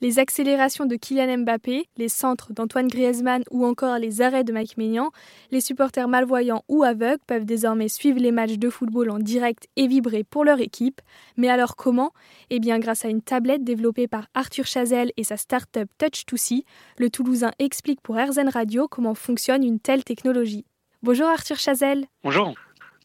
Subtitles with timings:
[0.00, 4.76] Les accélérations de Kylian Mbappé, les centres d'Antoine Griezmann ou encore les arrêts de Mike
[4.76, 5.10] Maignan,
[5.50, 9.88] les supporters malvoyants ou aveugles peuvent désormais suivre les matchs de football en direct et
[9.88, 11.00] vibrer pour leur équipe.
[11.36, 12.12] Mais alors comment?
[12.50, 16.62] Eh bien grâce à une tablette développée par Arthur Chazelle et sa start-up Touch2See,
[16.96, 20.64] le Toulousain explique pour RZN Radio comment fonctionne une telle technologie.
[21.02, 22.06] Bonjour Arthur Chazelle.
[22.22, 22.54] Bonjour.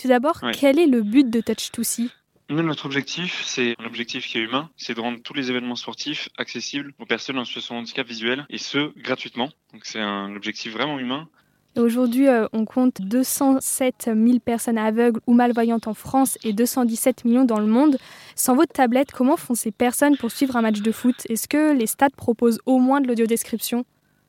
[0.00, 2.10] Tout d'abord, quel est le but de Touch2See
[2.48, 5.76] nous, notre objectif, c'est un objectif qui est humain, c'est de rendre tous les événements
[5.76, 9.50] sportifs accessibles aux personnes en situation de handicap visuel, et ce, gratuitement.
[9.72, 11.28] Donc c'est un objectif vraiment humain.
[11.76, 17.44] Aujourd'hui, euh, on compte 207 000 personnes aveugles ou malvoyantes en France et 217 millions
[17.44, 17.98] dans le monde.
[18.34, 21.14] Sans votre tablette, comment font ces personnes pour suivre un match de foot?
[21.28, 23.84] Est-ce que les stades proposent au moins de l'audiodescription?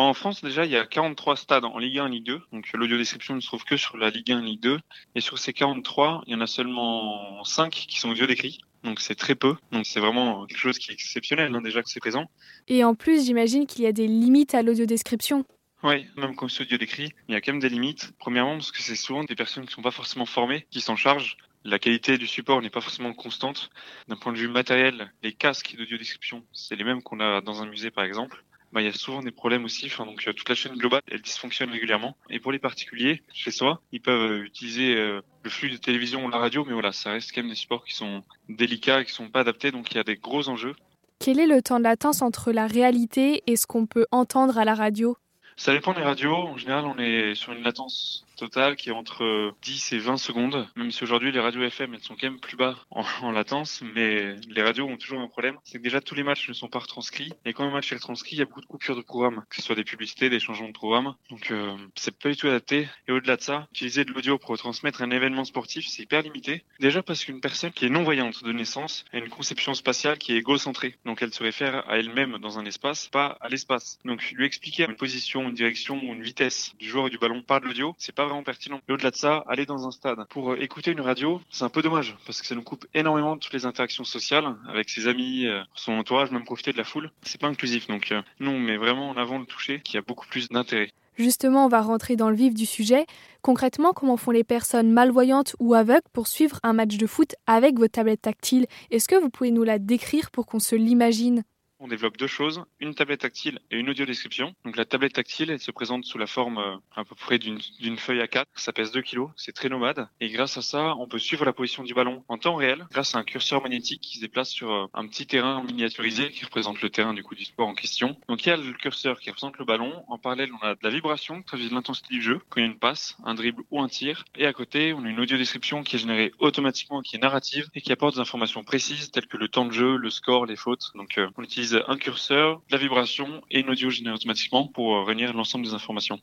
[0.00, 2.40] En France, déjà, il y a 43 stades en Ligue 1 et Ligue 2.
[2.52, 4.78] Donc, l'audio-description ne se trouve que sur la Ligue 1 et Ligue 2.
[5.14, 8.60] Et sur ces 43, il y en a seulement 5 qui sont audio décrits.
[8.84, 9.54] Donc, c'est très peu.
[9.70, 12.30] Donc, c'est vraiment quelque chose qui est exceptionnel, hein, déjà que c'est présent.
[12.68, 15.44] Et en plus, j'imagine qu'il y a des limites à l'audio-description.
[15.82, 18.12] Oui, même comme c'est audio décrit, il y a quand même des limites.
[18.18, 20.96] Premièrement, parce que c'est souvent des personnes qui ne sont pas forcément formées qui s'en
[20.96, 21.36] chargent.
[21.64, 23.70] La qualité du support n'est pas forcément constante.
[24.08, 27.66] D'un point de vue matériel, les casques d'audio-description, c'est les mêmes qu'on a dans un
[27.66, 29.86] musée par exemple bah, il y a souvent des problèmes aussi.
[29.86, 32.16] Enfin, donc euh, toute la chaîne globale, elle dysfonctionne régulièrement.
[32.30, 36.24] Et pour les particuliers, chez soi, ils peuvent euh, utiliser euh, le flux de télévision
[36.24, 39.12] ou la radio, mais voilà, ça reste quand même des supports qui sont délicats, qui
[39.12, 40.74] sont pas adaptés, donc il y a des gros enjeux.
[41.18, 44.64] Quel est le temps de latence entre la réalité et ce qu'on peut entendre à
[44.64, 45.16] la radio?
[45.56, 46.34] Ça dépend des radios.
[46.34, 50.66] En général, on est sur une latence total qui est entre 10 et 20 secondes.
[50.74, 54.34] Même si aujourd'hui les radios FM elles sont quand même plus bas en, latence, mais
[54.48, 55.56] les radios ont toujours un problème.
[55.62, 57.94] C'est que déjà tous les matchs ne sont pas retranscrits et quand un match est
[57.94, 60.40] retranscrit, il y a beaucoup de coupures de programme, que ce soit des publicités, des
[60.40, 61.14] changements de programme.
[61.30, 62.88] Donc euh, c'est pas du tout adapté.
[63.06, 66.64] Et au-delà de ça, utiliser de l'audio pour retransmettre un événement sportif, c'est hyper limité.
[66.80, 70.32] Déjà parce qu'une personne qui est non voyante de naissance a une conception spatiale qui
[70.32, 70.96] est égocentrée.
[71.04, 74.00] Donc elle se réfère à elle-même dans un espace, pas à l'espace.
[74.04, 77.42] Donc lui expliquer une position, une direction ou une vitesse du joueur et du ballon
[77.42, 78.80] par de l'audio, c'est pas pertinent.
[78.88, 81.68] Et au-delà de ça, aller dans un stade pour euh, écouter une radio, c'est un
[81.68, 85.46] peu dommage parce que ça nous coupe énormément toutes les interactions sociales avec ses amis,
[85.46, 87.10] euh, son entourage, même profiter de la foule.
[87.22, 87.86] C'est pas inclusif.
[87.88, 90.90] Donc euh, non, mais vraiment en avant le toucher qui a beaucoup plus d'intérêt.
[91.18, 93.04] Justement, on va rentrer dans le vif du sujet.
[93.42, 97.78] Concrètement, comment font les personnes malvoyantes ou aveugles pour suivre un match de foot avec
[97.78, 101.42] votre tablette tactile Est-ce que vous pouvez nous la décrire pour qu'on se l'imagine?
[101.82, 104.54] On développe deux choses, une tablette tactile et une audio description.
[104.64, 107.98] Donc la tablette tactile, elle se présente sous la forme euh, à peu près d'une
[107.98, 108.48] feuille à 4.
[108.54, 110.08] Ça pèse 2 kg, c'est très nomade.
[110.20, 113.14] Et grâce à ça, on peut suivre la position du ballon en temps réel grâce
[113.14, 116.80] à un curseur magnétique qui se déplace sur euh, un petit terrain miniaturisé qui représente
[116.82, 118.16] le terrain du coup du sport en question.
[118.28, 120.04] Donc il y a le curseur qui représente le ballon.
[120.06, 122.66] En parallèle, on a de la vibration qui traduit l'intensité du jeu quand il y
[122.66, 124.24] a une passe, un dribble ou un tir.
[124.36, 127.68] Et à côté, on a une audio description qui est générée automatiquement, qui est narrative
[127.74, 130.56] et qui apporte des informations précises telles que le temps de jeu, le score, les
[130.56, 130.92] fautes.
[130.94, 135.04] Donc euh, on utilise un curseur la vibration et une audio générée automatiquement pour euh,
[135.04, 136.20] réunir l'ensemble des informations.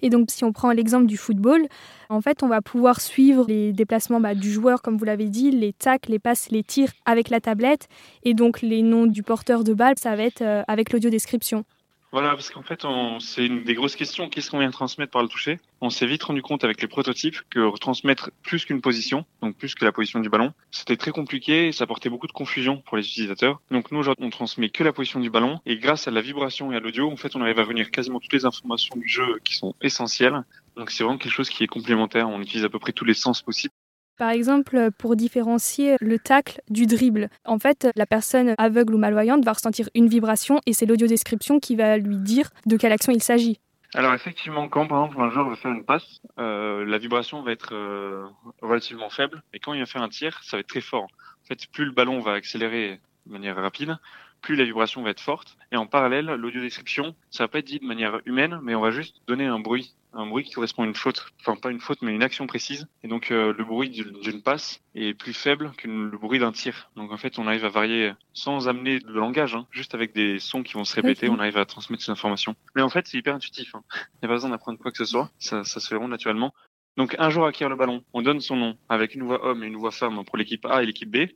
[0.00, 1.66] Et donc, si on prend l'exemple du football,
[2.08, 5.50] en fait, on va pouvoir suivre les déplacements bah, du joueur, comme vous l'avez dit,
[5.50, 7.88] les tacles, les passes, les tirs avec la tablette.
[8.22, 11.64] Et donc, les noms du porteur de balle, ça va être euh, avec l'audio description.
[12.10, 12.86] Voilà, parce qu'en fait,
[13.20, 14.30] c'est une des grosses questions.
[14.30, 15.60] Qu'est-ce qu'on vient transmettre par le toucher?
[15.82, 19.74] On s'est vite rendu compte avec les prototypes que retransmettre plus qu'une position, donc plus
[19.74, 22.96] que la position du ballon, c'était très compliqué et ça apportait beaucoup de confusion pour
[22.96, 23.60] les utilisateurs.
[23.70, 26.76] Donc nous, on transmet que la position du ballon et grâce à la vibration et
[26.76, 29.54] à l'audio, en fait, on arrive à venir quasiment toutes les informations du jeu qui
[29.54, 30.44] sont essentielles.
[30.76, 32.28] Donc c'est vraiment quelque chose qui est complémentaire.
[32.28, 33.74] On utilise à peu près tous les sens possibles.
[34.18, 39.44] Par exemple, pour différencier le tacle du dribble, en fait, la personne aveugle ou malvoyante
[39.44, 43.22] va ressentir une vibration et c'est l'audio-description qui va lui dire de quelle action il
[43.22, 43.60] s'agit.
[43.94, 47.52] Alors effectivement, quand par exemple un joueur veut faire une passe, euh, la vibration va
[47.52, 48.26] être euh,
[48.60, 51.04] relativement faible, et quand il va faire un tir, ça va être très fort.
[51.04, 53.96] En fait, plus le ballon va accélérer de manière rapide,
[54.40, 55.56] plus la vibration va être forte.
[55.72, 58.90] Et en parallèle, l'audio-description, ça va pas être dit de manière humaine, mais on va
[58.90, 62.02] juste donner un bruit un bruit qui correspond à une faute, enfin pas une faute
[62.02, 62.88] mais une action précise.
[63.02, 66.90] Et donc euh, le bruit d'une passe est plus faible que le bruit d'un tir.
[66.96, 70.38] Donc en fait on arrive à varier sans amener de langage, hein, juste avec des
[70.38, 72.56] sons qui vont se répéter, on arrive à transmettre ces informations.
[72.74, 73.82] Mais en fait c'est hyper intuitif, hein.
[73.94, 76.08] il n'y a pas besoin d'apprendre quoi que ce soit, ça, ça se fait vraiment
[76.08, 76.54] naturellement.
[76.96, 79.66] Donc un joueur acquiert le ballon, on donne son nom avec une voix homme et
[79.66, 81.28] une voix femme pour l'équipe A et l'équipe B.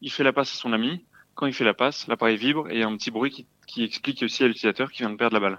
[0.00, 1.04] Il fait la passe à son ami.
[1.34, 3.46] Quand il fait la passe, l'appareil vibre et il y a un petit bruit qui,
[3.66, 5.58] qui explique aussi à l'utilisateur qu'il vient de perdre la balle.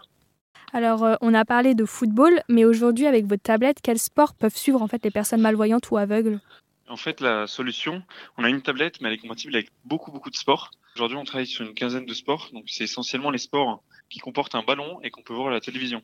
[0.73, 4.55] Alors, euh, on a parlé de football, mais aujourd'hui, avec votre tablette, quels sports peuvent
[4.55, 6.39] suivre en fait les personnes malvoyantes ou aveugles?
[6.87, 8.03] En fait, la solution,
[8.37, 10.71] on a une tablette, mais elle est compatible avec beaucoup, beaucoup de sports.
[10.95, 14.55] Aujourd'hui, on travaille sur une quinzaine de sports, donc c'est essentiellement les sports qui comportent
[14.55, 16.03] un ballon et qu'on peut voir à la télévision.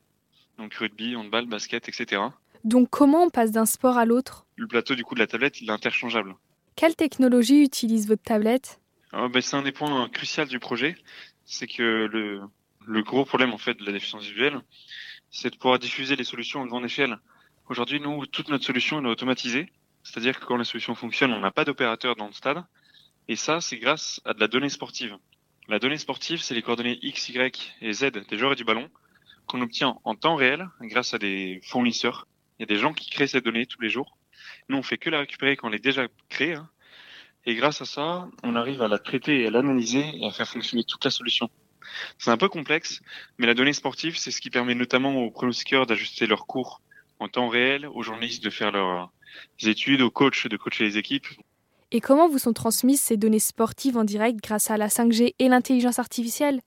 [0.57, 2.21] Donc rugby, handball, basket, etc.
[2.63, 4.45] Donc comment on passe d'un sport à l'autre?
[4.55, 6.35] Le plateau du coup de la tablette, il est interchangeable.
[6.75, 8.80] Quelle technologie utilise votre tablette?
[9.13, 10.95] Ah, ben, C'est un des points cruciaux du projet.
[11.45, 12.41] c'est que le,
[12.85, 14.59] le gros problème en fait de la déficience visuelle,
[15.29, 17.17] c'est de pouvoir diffuser les solutions à grande échelle.
[17.69, 19.71] Aujourd'hui, nous, toute notre solution est automatisée,
[20.03, 22.63] c'est-à-dire que quand la solution fonctionne, on n'a pas d'opérateur dans le stade,
[23.27, 25.17] et ça, c'est grâce à de la donnée sportive.
[25.67, 28.89] La donnée sportive, c'est les coordonnées X, Y et Z des joueurs et du ballon
[29.47, 32.27] qu'on obtient en temps réel grâce à des fournisseurs.
[32.57, 34.17] Il y a des gens qui créent ces données tous les jours.
[34.69, 36.55] Nous, on fait que la récupérer quand elle est déjà créée.
[36.55, 36.69] Hein.
[37.45, 40.47] Et grâce à ça, on arrive à la traiter et à l'analyser et à faire
[40.47, 41.49] fonctionner toute la solution.
[42.17, 43.01] C'est un peu complexe,
[43.37, 46.81] mais la donnée sportive, c'est ce qui permet notamment aux pronostiqueurs d'ajuster leurs cours
[47.19, 49.11] en temps réel, aux journalistes de faire leurs
[49.63, 51.27] études, aux coachs de coacher les équipes.
[51.91, 55.49] Et comment vous sont transmises ces données sportives en direct grâce à la 5G et
[55.49, 56.61] l'intelligence artificielle?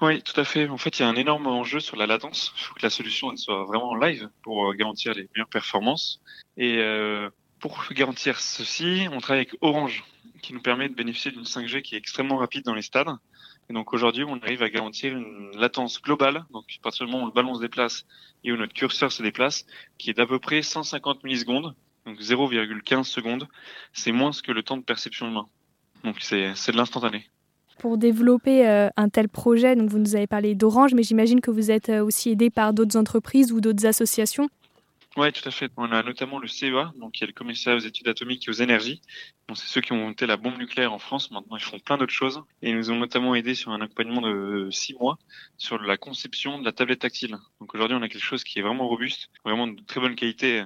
[0.00, 0.68] Oui, tout à fait.
[0.68, 2.52] En fait, il y a un énorme enjeu sur la latence.
[2.56, 6.20] Il faut que la solution soit vraiment live pour euh, garantir les meilleures performances.
[6.56, 7.30] Et euh,
[7.64, 10.04] pour garantir ceci, on travaille avec Orange,
[10.42, 13.08] qui nous permet de bénéficier d'une 5G qui est extrêmement rapide dans les stades.
[13.70, 17.24] Et donc aujourd'hui, on arrive à garantir une latence globale, donc à partir du moment
[17.24, 18.04] où le ballon se déplace
[18.44, 19.64] et où notre curseur se déplace,
[19.96, 21.74] qui est d'à peu près 150 millisecondes,
[22.04, 23.48] donc 0,15 secondes,
[23.94, 25.48] c'est moins que le temps de perception humain.
[26.04, 27.30] Donc c'est de l'instantané.
[27.78, 31.50] Pour développer euh, un tel projet, donc vous nous avez parlé d'Orange, mais j'imagine que
[31.50, 34.50] vous êtes euh, aussi aidé par d'autres entreprises ou d'autres associations.
[35.16, 35.70] Oui, tout à fait.
[35.76, 38.54] On a notamment le CEA, donc qui est le commissariat aux études atomiques et aux
[38.54, 39.00] énergies.
[39.54, 41.30] c'est ceux qui ont monté la bombe nucléaire en France.
[41.30, 42.42] Maintenant, ils font plein d'autres choses.
[42.62, 45.18] Et ils nous ont notamment aidé sur un accompagnement de six mois
[45.56, 47.36] sur la conception de la tablette tactile.
[47.60, 50.64] Donc aujourd'hui, on a quelque chose qui est vraiment robuste, vraiment de très bonne qualité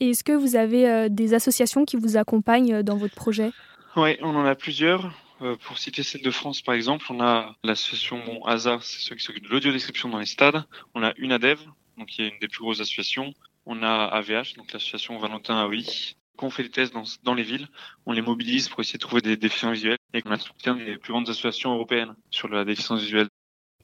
[0.00, 3.52] et est-ce que vous avez euh, des associations qui vous accompagnent euh, dans votre projet?
[3.96, 5.12] Oui, on en a plusieurs.
[5.42, 9.14] Euh, pour citer celle de France, par exemple, on a l'association bon, ASA, c'est ceux
[9.16, 10.64] qui s'occupent de l'audiodescription dans les stades.
[10.94, 11.60] On a UNADEV,
[11.98, 13.32] donc qui est une des plus grosses associations.
[13.66, 16.14] On a AVH, donc l'association Valentin Aoi.
[16.36, 17.68] Quand on fait des tests dans, dans, les villes,
[18.06, 20.96] on les mobilise pour essayer de trouver des déficients visuels et qu'on a soutien des
[20.96, 23.28] plus grandes associations européennes sur la déficience visuelle.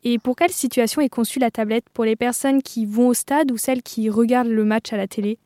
[0.03, 1.85] Et pour quelle situation est conçue la tablette?
[1.93, 5.07] Pour les personnes qui vont au stade ou celles qui regardent le match à la
[5.07, 5.39] télé?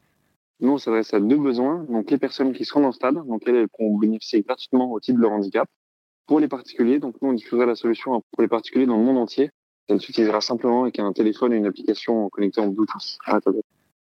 [0.61, 1.85] Nous, on s'adresse à deux besoins.
[1.89, 5.19] Donc, les personnes qui seront dans le stade, donc elles, pourront bénéficier gratuitement au titre
[5.19, 5.69] de leur handicap.
[6.27, 9.19] Pour les particuliers, donc nous, on diffusera la solution pour les particuliers dans le monde
[9.19, 9.51] entier.
[9.89, 13.65] Elle s'utilisera simplement avec un téléphone et une application connectée en Bluetooth à la tablette.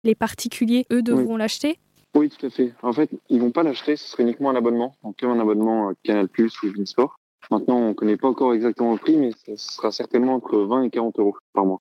[0.05, 1.79] Les particuliers, eux, devront l'acheter
[2.15, 2.73] Oui, tout à fait.
[2.83, 5.93] En fait, ils vont pas l'acheter, ce sera uniquement un abonnement, donc comme un abonnement
[6.03, 7.17] Canal Plus ou Vinsport.
[7.51, 10.85] Maintenant, on ne connaît pas encore exactement le prix, mais ce sera certainement entre 20
[10.85, 11.81] et 40 euros par mois.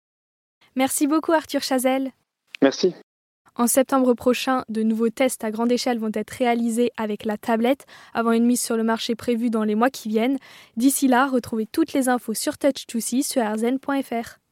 [0.75, 2.11] Merci beaucoup, Arthur Chazelle.
[2.61, 2.95] Merci.
[3.55, 7.85] En septembre prochain, de nouveaux tests à grande échelle vont être réalisés avec la tablette
[8.13, 10.39] avant une mise sur le marché prévue dans les mois qui viennent.
[10.75, 14.42] D'ici là, retrouvez toutes les infos sur Touch2C sur rzn.fr.